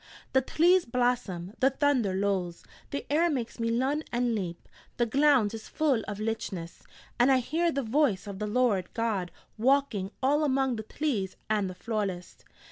[0.33, 5.53] The tlees blossom, the thunder lolls, the air makes me lun and leap, the glound
[5.53, 6.81] is full of lichness,
[7.19, 9.29] and I hear the voice of the Lord God
[9.59, 12.43] walking all among the tlees of the folests.'